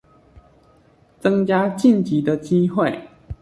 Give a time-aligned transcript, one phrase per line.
[1.19, 3.07] 增加晉級的機會